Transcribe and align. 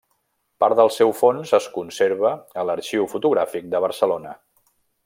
Part 0.63 0.79
del 0.79 0.89
seu 0.95 1.13
fons 1.19 1.53
es 1.59 1.67
conserva 1.75 2.33
a 2.63 2.67
l'Arxiu 2.71 3.09
Fotogràfic 3.13 3.71
de 3.77 3.87
Barcelona. 3.89 4.39